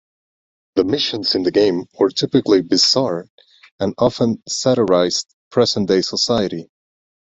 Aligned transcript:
The 0.73 0.83
missions 0.83 1.35
in 1.35 1.43
the 1.43 1.51
game 1.51 1.85
were 1.99 2.09
typically 2.09 2.63
bizarre 2.63 3.27
and 3.79 3.93
often 3.99 4.41
satirised 4.47 5.27
present-day 5.51 6.01
society. 6.01 6.71